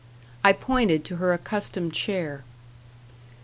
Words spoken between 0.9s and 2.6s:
to her accustomed chair.